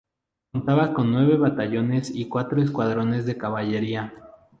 [0.51, 4.11] Contaba con nueve batallones y cuatro escuadrones de caballería.